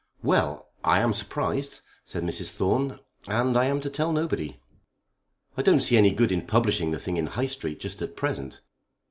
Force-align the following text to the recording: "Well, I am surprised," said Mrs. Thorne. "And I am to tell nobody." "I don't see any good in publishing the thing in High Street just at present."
"Well, 0.23 0.67
I 0.83 0.97
am 0.99 1.13
surprised," 1.13 1.81
said 2.03 2.23
Mrs. 2.23 2.53
Thorne. 2.53 2.99
"And 3.27 3.55
I 3.55 3.65
am 3.65 3.79
to 3.81 3.89
tell 3.91 4.11
nobody." 4.11 4.57
"I 5.55 5.61
don't 5.61 5.79
see 5.79 5.95
any 5.95 6.09
good 6.09 6.31
in 6.31 6.47
publishing 6.47 6.89
the 6.89 6.97
thing 6.97 7.17
in 7.17 7.27
High 7.27 7.45
Street 7.45 7.79
just 7.79 8.01
at 8.01 8.15
present." 8.15 8.61